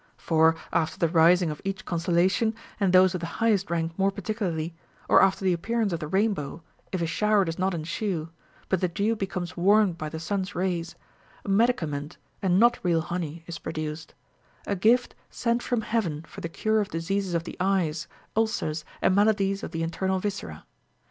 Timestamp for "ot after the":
5.07-5.53